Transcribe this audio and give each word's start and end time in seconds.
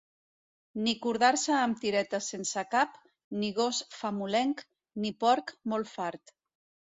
Ni 0.85 0.93
cordar-se 1.01 1.51
amb 1.57 1.77
tiretes 1.83 2.29
sense 2.33 2.63
cap, 2.71 2.95
ni 3.43 3.51
gos 3.59 3.83
famolenc, 3.99 4.65
ni 5.05 5.13
porc 5.27 5.55
molt 5.75 5.93
fart. 5.95 6.35